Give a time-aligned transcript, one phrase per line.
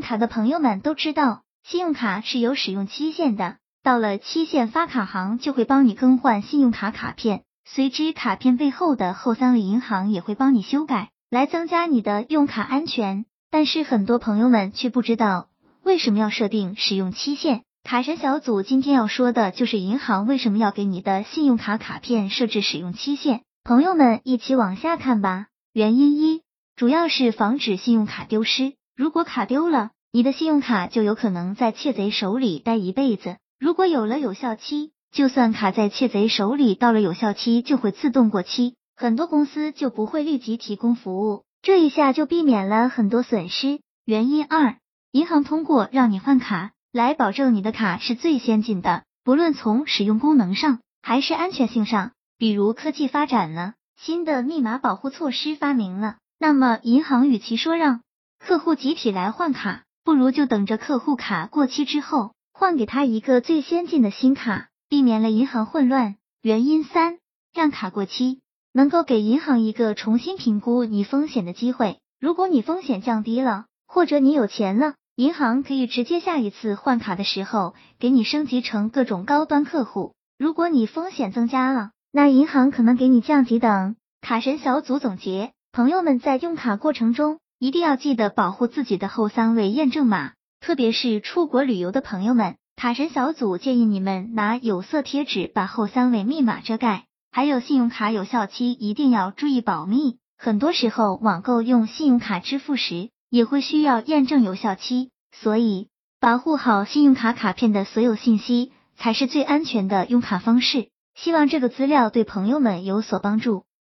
[0.00, 13.24] 卡的朋友们都知道，信用卡是有使用期限的，到了期限，发卡行就会帮你更换信用卡卡片，随之卡片背后的后三位银行也会帮你修改，来增加你的用卡安全。
[13.50, 15.48] 但是很多朋友们却不知道
[15.82, 17.62] 为什么要设定使用期限。
[17.82, 23.42] 卡神小组今天要说的就是银行为什么要给你的信用卡卡片设置使用期限。
[23.64, 25.46] 朋友们一起往下看吧。
[25.72, 26.42] 原因一，
[26.76, 28.74] 主要是防止信用卡丢失。
[28.98, 33.36] 如果卡丢了，你的信用卡就有可能在窃贼手里待一辈子。
[33.60, 43.78] 如果有了有效期，就算卡在窃贼手里，到了有效期就会自动过期，很多公司就不会立即提供服务，这一下就避免了很多损失。
[44.04, 44.78] 原因二，
[45.12, 46.72] 银行通过让你换卡。
[46.90, 52.10] 来保证你的卡是最先进的，不论从使用功能上还是安全性上。
[52.36, 58.00] 比如科技发展了，新的密码保护措施发明了，那么银行与其说让
[58.38, 66.16] 客户集体来换卡，不如就等着客户卡过期之后换给他一个最先进的新卡，避免了银行混乱。
[66.40, 67.18] 原因三，
[67.52, 68.40] 让卡过期
[68.72, 71.98] 能够给银行一个重新评估你风险的机会。
[72.20, 74.94] 如果你风险降低了，或者你有钱了。
[75.16, 80.14] 银行可以直接下一次换卡的时候给你升级成各种高端客户。
[80.38, 83.96] 如果你风险增加了，那银行可能给你降级等。
[84.20, 97.06] 卡神小组总结：朋友们在用卡过程中一定要记得保护自己的后三位验证码，特别是出国旅游的朋友们，卡神小组建议你们拿有色贴纸把后三位密码遮盖。
[97.32, 103.10] 还有信用卡有效期一定要注意保密，很多时候网购用信用卡支付时。
[103.30, 110.88] 也会需要验证有效期，所以保护好信用卡卡片的所有信息才是最安全的用卡方式。
[111.14, 113.64] 希望这个资料对朋友们有所帮助。